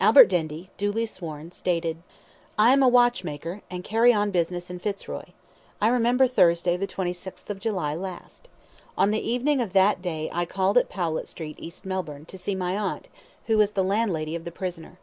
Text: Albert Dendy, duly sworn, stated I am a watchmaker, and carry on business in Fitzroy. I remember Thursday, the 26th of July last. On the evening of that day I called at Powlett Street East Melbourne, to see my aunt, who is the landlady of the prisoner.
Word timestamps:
Albert 0.00 0.26
Dendy, 0.26 0.70
duly 0.76 1.04
sworn, 1.04 1.50
stated 1.50 2.00
I 2.56 2.72
am 2.72 2.80
a 2.80 2.86
watchmaker, 2.86 3.62
and 3.68 3.82
carry 3.82 4.12
on 4.12 4.30
business 4.30 4.70
in 4.70 4.78
Fitzroy. 4.78 5.24
I 5.80 5.88
remember 5.88 6.28
Thursday, 6.28 6.76
the 6.76 6.86
26th 6.86 7.50
of 7.50 7.58
July 7.58 7.96
last. 7.96 8.46
On 8.96 9.10
the 9.10 9.28
evening 9.28 9.60
of 9.60 9.72
that 9.72 10.00
day 10.00 10.30
I 10.32 10.44
called 10.44 10.78
at 10.78 10.88
Powlett 10.88 11.26
Street 11.26 11.56
East 11.58 11.84
Melbourne, 11.84 12.24
to 12.26 12.38
see 12.38 12.54
my 12.54 12.76
aunt, 12.78 13.08
who 13.46 13.60
is 13.60 13.72
the 13.72 13.82
landlady 13.82 14.36
of 14.36 14.44
the 14.44 14.52
prisoner. 14.52 14.96